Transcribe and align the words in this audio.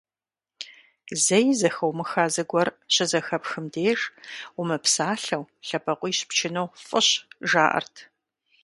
Зэи 1.23 1.49
зэхыумыха 1.59 2.25
зыгуэр 2.33 2.69
щызэхэпхым 2.93 3.65
деж, 3.73 3.99
умыпсалъэу 4.59 5.43
лъэбакъуищ 5.67 6.17
пчыну 6.29 6.73
фӀыщ, 6.87 7.07
жаӀэрт. 7.49 7.95